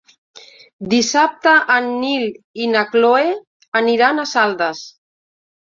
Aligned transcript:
Dissabte 0.93 1.53
en 1.75 1.91
Nil 1.99 2.25
i 2.65 2.71
na 2.73 2.83
Cloè 2.97 3.23
aniran 3.83 4.25
a 4.25 4.29
Saldes. 4.35 4.85